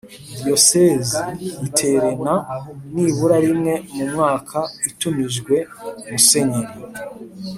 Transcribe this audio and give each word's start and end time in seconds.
Diyosezi 0.43 1.19
Iterena 1.67 2.35
Nibura 2.93 3.37
Rimwe 3.45 3.73
Mu 3.95 4.05
Mwaka 4.11 4.59
Itumijwe 4.89 5.55
musenyeri 6.09 6.73